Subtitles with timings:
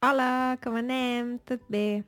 [0.00, 1.40] Hola, com anem?
[1.42, 2.04] Tot bé?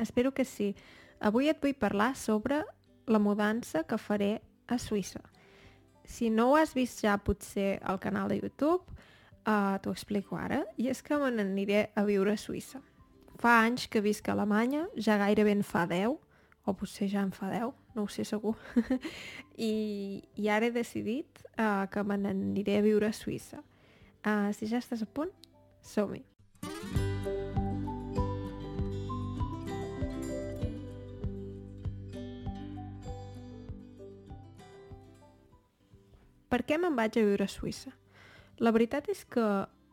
[0.00, 0.70] Espero que sí.
[1.20, 2.62] Avui et vull parlar sobre
[3.04, 5.20] la mudança que faré a Suïssa.
[6.08, 8.96] Si no ho has vist ja potser al canal de YouTube,
[9.44, 12.80] uh, t'ho explico ara, i és que me n'aniré a viure a Suïssa.
[13.36, 16.16] Fa anys que visc a Alemanya, ja gairebé en fa 10,
[16.64, 18.56] o potser ja en fa 10, no ho sé segur,
[19.68, 23.60] I, i ara he decidit uh, que me n'aniré a viure a Suïssa.
[24.24, 25.36] Uh, si ja estàs a punt,
[25.84, 26.24] som-hi.
[36.58, 37.92] Per què me'n vaig a viure a Suïssa?
[38.58, 39.42] La veritat és que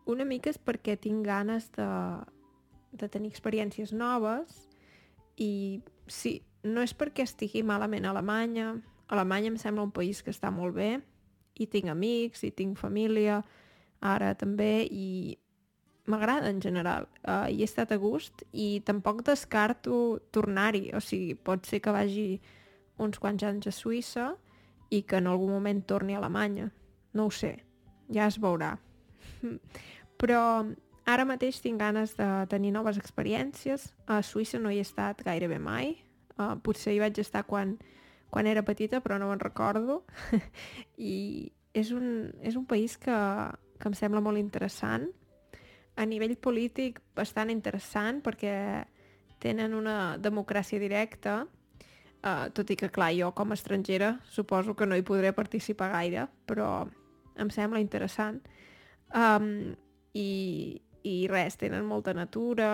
[0.10, 1.86] una mica és perquè tinc ganes de,
[2.90, 4.64] de tenir experiències noves
[5.38, 5.78] i
[6.10, 8.72] sí, no és perquè estigui malament a Alemanya.
[9.14, 10.96] Alemanya em sembla un país que està molt bé
[11.62, 13.44] i tinc amics i tinc família
[14.02, 15.38] ara també i
[16.10, 17.06] m'agrada en general.
[17.22, 20.90] Uh, hi he estat a gust i tampoc descarto tornar-hi.
[20.98, 22.26] O sigui, pot ser que vagi
[22.98, 24.32] uns quants anys a Suïssa
[24.90, 26.70] i que en algun moment torni a Alemanya.
[27.14, 27.58] No ho sé,
[28.12, 28.76] ja es veurà.
[30.22, 30.42] Però
[31.06, 33.92] ara mateix tinc ganes de tenir noves experiències.
[34.08, 35.96] A Suïssa no hi he estat gairebé mai.
[36.36, 37.78] Uh, potser hi vaig estar quan,
[38.30, 40.02] quan era petita, però no me'n recordo.
[40.98, 43.16] I és un, és un país que,
[43.80, 45.08] que em sembla molt interessant.
[45.96, 48.56] A nivell polític, bastant interessant, perquè
[49.40, 51.46] tenen una democràcia directa
[52.26, 55.92] Uh, tot i que, clar, jo com a estrangera suposo que no hi podré participar
[55.94, 56.88] gaire, però
[57.38, 58.40] em sembla interessant.
[59.14, 59.76] Um,
[60.18, 62.72] i, I res, tenen molta natura...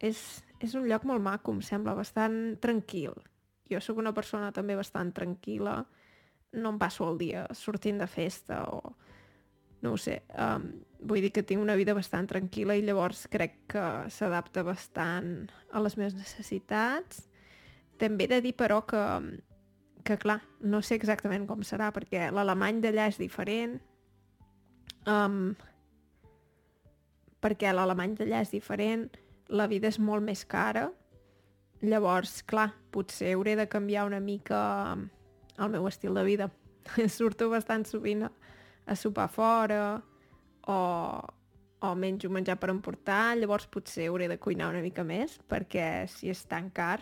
[0.00, 0.16] És,
[0.64, 3.12] és un lloc molt maco, em sembla, bastant tranquil.
[3.68, 5.74] Jo sóc una persona també bastant tranquil·la,
[6.56, 8.94] no em passo el dia sortint de festa o...
[9.80, 10.64] No ho sé, um,
[11.08, 15.80] vull dir que tinc una vida bastant tranquil·la i llavors crec que s'adapta bastant a
[15.80, 17.26] les meves necessitats
[18.00, 19.02] també he de dir, però, que,
[20.04, 23.76] que clar, no sé exactament com serà, perquè l'alemany d'allà és diferent,
[25.06, 25.52] um,
[27.44, 29.08] perquè l'alemany d'allà és diferent,
[29.50, 30.88] la vida és molt més cara,
[31.82, 34.60] llavors, clar, potser hauré de canviar una mica
[35.60, 36.48] el meu estil de vida.
[37.08, 38.30] Surto bastant sovint a,
[38.86, 40.00] a sopar fora
[40.68, 40.78] o,
[41.80, 46.32] o menjo menjar per emportar, llavors potser hauré de cuinar una mica més, perquè si
[46.32, 47.00] és tan car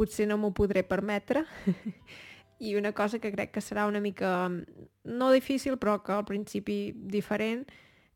[0.00, 1.44] potser no m'ho podré permetre.
[2.60, 4.48] I una cosa que crec que serà una mica,
[5.04, 7.66] no difícil, però que al principi diferent,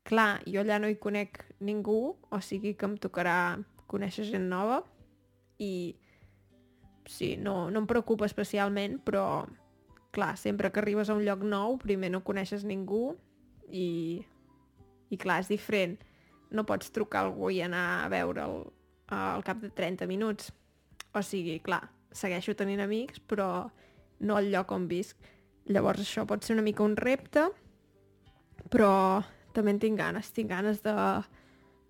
[0.05, 3.57] clar, jo allà no hi conec ningú, o sigui que em tocarà
[3.89, 4.81] conèixer gent nova
[5.61, 5.95] i
[7.05, 9.45] sí, no, no em preocupa especialment, però
[10.15, 13.15] clar, sempre que arribes a un lloc nou, primer no coneixes ningú
[13.69, 14.21] i,
[15.09, 15.97] i clar, és diferent.
[16.53, 18.61] No pots trucar algú i anar a veure'l
[19.15, 20.53] al cap de 30 minuts
[21.19, 21.83] o sigui, clar,
[22.15, 23.67] segueixo tenint amics, però
[24.19, 25.17] no al lloc on visc.
[25.71, 27.47] Llavors això pot ser una mica un repte,
[28.69, 29.23] però
[29.55, 30.31] també en tinc ganes.
[30.35, 30.95] Tinc ganes de,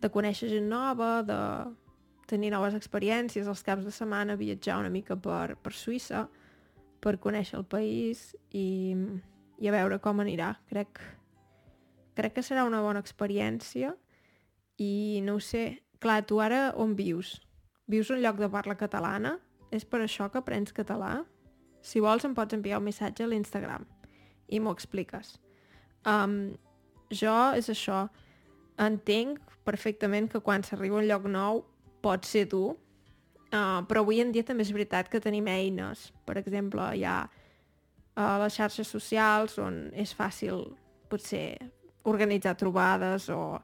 [0.02, 1.40] de conèixer gent nova, de
[2.30, 6.26] tenir noves experiències, els caps de setmana viatjar una mica per, per Suïssa,
[7.02, 8.96] per conèixer el país i,
[9.62, 10.56] i a veure com anirà.
[10.72, 11.02] Crec,
[12.18, 13.94] crec que serà una bona experiència
[14.82, 17.38] i no ho sé, clar, tu ara on vius?
[17.88, 19.36] Vius un lloc de parla catalana?
[19.74, 21.20] És per això que aprens català?
[21.86, 23.86] Si vols em pots enviar un missatge a l'Instagram
[24.50, 25.36] i m'ho expliques.
[26.06, 26.56] Um,
[27.14, 28.08] jo és això.
[28.82, 31.62] Entenc perfectament que quan s'arriba a un lloc nou
[32.06, 32.74] pot ser dur,
[33.54, 36.10] uh, però avui en dia també és veritat que tenim eines.
[36.26, 40.66] Per exemple, hi ha uh, les xarxes socials on és fàcil
[41.10, 41.58] potser
[42.06, 43.60] organitzar trobades o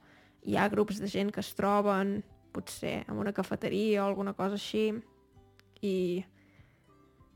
[0.45, 2.21] hi ha grups de gent que es troben
[2.53, 4.89] potser en una cafeteria o alguna cosa així
[5.81, 5.95] i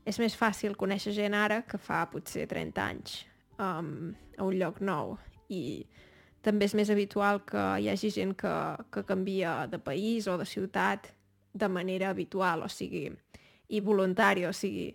[0.06, 3.16] és més fàcil conèixer gent ara que fa potser 30 anys
[3.58, 5.16] um, a un lloc nou.
[5.50, 5.86] I
[6.46, 8.54] també és més habitual que hi hagi gent que,
[8.94, 11.10] que canvia de país o de ciutat
[11.56, 13.08] de manera habitual, o sigui,
[13.72, 14.92] i voluntària, o sigui,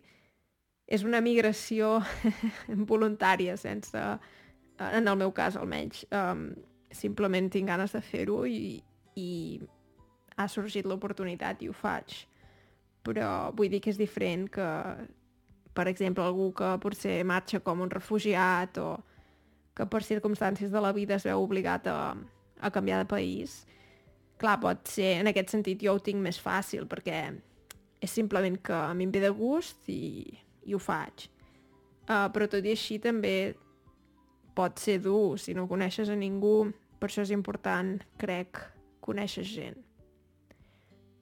[0.88, 1.98] és una migració
[2.92, 4.00] voluntària, sense,
[4.80, 6.52] en el meu cas almenys, um,
[6.92, 8.78] simplement tinc ganes de fer-ho i,
[9.20, 9.30] i
[10.38, 12.26] ha sorgit l'oportunitat i ho faig.
[13.06, 14.68] Però vull dir que és diferent que,
[15.74, 18.90] per exemple, algú que potser marxa com un refugiat o
[19.76, 22.14] que per circumstàncies de la vida es veu obligat a,
[22.60, 23.62] a canviar de país.
[24.42, 27.24] Clar, pot ser, en aquest sentit jo ho tinc més fàcil perquè
[28.02, 30.26] és simplement que a mi em ve de gust i,
[30.66, 31.28] i ho faig.
[32.10, 33.54] Uh, però tot i així també
[34.58, 36.72] pot ser dur si no coneixes a ningú.
[37.00, 38.60] Per això és important, crec,
[39.02, 39.80] conèixer gent.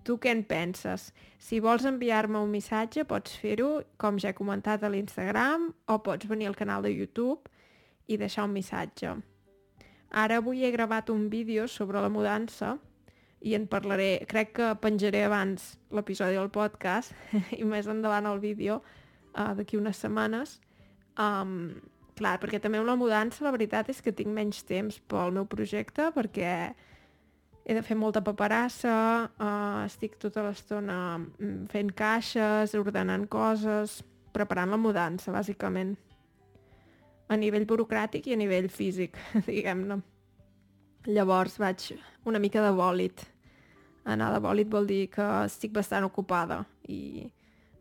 [0.10, 1.12] Tu què en penses?
[1.38, 6.26] Si vols enviar-me un missatge pots fer-ho, com ja he comentat a l'Instagram, o pots
[6.32, 7.46] venir al canal de YouTube
[8.10, 9.14] i deixar un missatge.
[10.10, 12.80] Ara avui he gravat un vídeo sobre la mudança
[13.46, 17.14] i en parlaré, crec que penjaré abans l'episodi del podcast
[17.60, 20.58] i més endavant el vídeo uh, d'aquí unes setmanes.
[21.22, 21.78] Um,
[22.18, 25.46] clar, perquè també amb la mudança la veritat és que tinc menys temps pel meu
[25.46, 26.74] projecte perquè
[27.70, 28.92] he de fer molta paperassa,
[29.30, 34.00] uh, estic tota l'estona mm, fent caixes, ordenant coses,
[34.34, 35.92] preparant la mudança, bàsicament.
[37.30, 39.20] A nivell burocràtic i a nivell físic,
[39.50, 40.00] diguem-ne.
[41.14, 41.92] Llavors vaig
[42.26, 43.22] una mica de bòlit.
[44.10, 47.30] Anar de bòlit vol dir que estic bastant ocupada i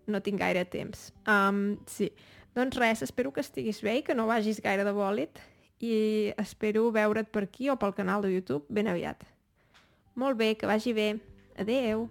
[0.05, 1.07] no tinc gaire temps.
[1.25, 2.11] Um, sí,
[2.53, 5.41] doncs res, espero que estiguis bé i que no vagis gaire de bòlit
[5.81, 5.97] i
[6.37, 9.25] espero veure't per aquí o pel canal de YouTube ben aviat.
[10.19, 11.13] Molt bé, que vagi bé.
[11.63, 12.09] Adeu!